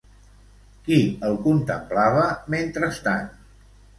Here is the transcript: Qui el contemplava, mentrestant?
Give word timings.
Qui 0.87 0.97
el 1.27 1.37
contemplava, 1.43 2.25
mentrestant? 2.55 3.31